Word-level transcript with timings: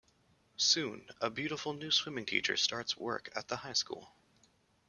Soon, 0.57 1.07
a 1.21 1.29
beautiful 1.29 1.73
new 1.73 1.91
swimming 1.91 2.25
teacher 2.25 2.57
starts 2.57 2.97
work 2.97 3.29
at 3.35 3.49
the 3.49 3.57
high 3.57 3.73
school. 3.73 4.11